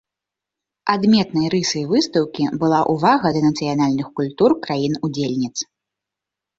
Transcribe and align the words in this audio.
Адметнай 0.93 1.47
рысай 1.55 1.85
выстаўкі 1.91 2.49
была 2.65 2.81
ўвага 2.97 3.27
да 3.39 3.47
нацыянальных 3.49 4.13
культур 4.19 4.61
краін-удзельніц. 4.69 5.57